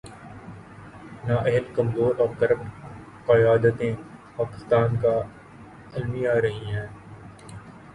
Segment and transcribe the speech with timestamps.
[1.27, 2.67] نا اہل‘ کمزور اور کرپٹ
[3.27, 3.93] قیادتیں
[4.35, 5.15] پاکستان کا
[5.93, 6.87] المیہ رہی ہیں۔